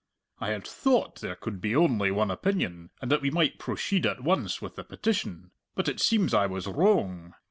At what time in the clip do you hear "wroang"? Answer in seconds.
6.65-7.35